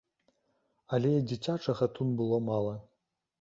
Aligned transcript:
Але 0.97 1.11
і 1.17 1.19
дзіцячага 1.31 1.83
тут 1.99 2.09
было 2.23 2.41
мала. 2.49 2.73